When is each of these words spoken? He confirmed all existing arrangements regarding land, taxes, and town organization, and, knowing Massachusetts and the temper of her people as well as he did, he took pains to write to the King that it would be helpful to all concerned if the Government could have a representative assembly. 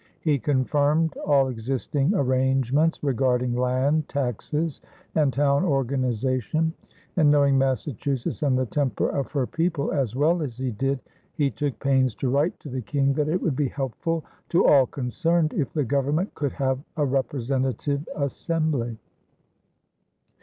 He 0.21 0.39
confirmed 0.39 1.15
all 1.17 1.47
existing 1.49 2.15
arrangements 2.15 3.03
regarding 3.03 3.55
land, 3.55 4.09
taxes, 4.09 4.81
and 5.13 5.31
town 5.31 5.63
organization, 5.63 6.73
and, 7.17 7.29
knowing 7.29 7.55
Massachusetts 7.55 8.41
and 8.41 8.57
the 8.57 8.65
temper 8.65 9.07
of 9.09 9.31
her 9.33 9.45
people 9.45 9.91
as 9.91 10.15
well 10.15 10.41
as 10.41 10.57
he 10.57 10.71
did, 10.71 11.01
he 11.35 11.51
took 11.51 11.77
pains 11.77 12.15
to 12.15 12.29
write 12.29 12.59
to 12.61 12.69
the 12.69 12.81
King 12.81 13.13
that 13.13 13.29
it 13.29 13.39
would 13.43 13.55
be 13.55 13.69
helpful 13.69 14.25
to 14.49 14.65
all 14.65 14.87
concerned 14.87 15.53
if 15.53 15.71
the 15.71 15.85
Government 15.85 16.33
could 16.33 16.53
have 16.53 16.79
a 16.97 17.05
representative 17.05 18.09
assembly. 18.15 18.97